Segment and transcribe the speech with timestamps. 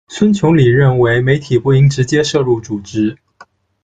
[0.07, 3.15] 孙穷理认为，媒体不应直接涉入组织。